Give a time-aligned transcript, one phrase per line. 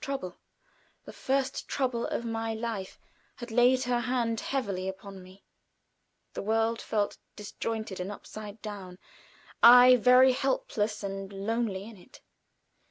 [0.00, 0.38] Trouble
[1.04, 2.98] the first trouble of my life
[3.34, 5.44] had laid her hand heavily upon me.
[6.32, 8.98] The world felt disjointed and all upside down;
[9.62, 12.22] I very helpless and lonely in it.